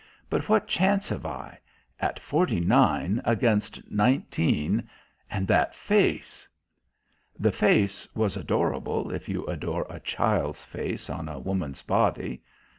But 0.31 0.49
what 0.49 0.65
chance 0.67 1.09
have 1.09 1.27
I? 1.27 1.59
At 1.99 2.17
forty 2.19 2.59
nine 2.59 3.21
against 3.23 3.87
nineteen, 3.91 4.89
and 5.29 5.47
that 5.47 5.75
face?" 5.75 6.47
The 7.39 7.51
face 7.51 8.07
was 8.15 8.35
adorable 8.35 9.11
if 9.11 9.29
you 9.29 9.45
adore 9.45 9.85
a 9.91 9.99
child's 9.99 10.63
face 10.63 11.07
on 11.07 11.29
a 11.29 11.37
woman's 11.37 11.83
body. 11.83 12.41